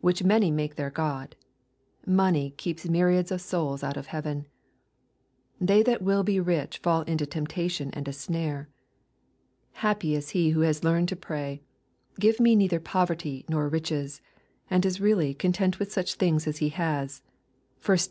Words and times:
which 0.00 0.24
many 0.24 0.50
make 0.50 0.74
their 0.74 0.90
god^— 0.90 1.34
nioney 2.04 2.56
keeps 2.56 2.88
myriads 2.88 3.30
of 3.30 3.40
souls 3.40 3.84
out 3.84 3.96
of 3.96 4.08
heaYen 4.08 4.24
1" 4.34 4.46
They 5.68 5.82
that 5.84 6.02
will 6.02 6.24
be 6.24 6.40
rich 6.40 6.78
fall 6.78 7.02
into 7.02 7.24
temptation 7.26 7.90
and 7.92 8.08
a 8.08 8.12
snare." 8.12 8.68
Happy 9.74 10.16
is 10.16 10.30
he 10.30 10.50
who 10.50 10.62
has 10.62 10.82
learned 10.82 11.08
to 11.10 11.14
pray," 11.14 11.62
Give 12.18 12.40
me 12.40 12.56
neither 12.56 12.80
poverty 12.80 13.44
nor 13.48 13.68
riches," 13.68 14.20
and 14.68 14.84
is 14.84 15.00
really" 15.00 15.32
content 15.46 15.78
with 15.78 15.92
such 15.92 16.18
thing^as 16.18 16.58
he 16.58 16.70
has." 16.70 17.22
(1 17.86 17.98
Tim. 17.98 18.06